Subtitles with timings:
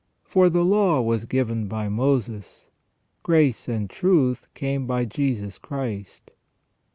[0.23, 2.71] For the law was given by Moses;
[3.21, 6.31] grace and truth came by Jesus Christ."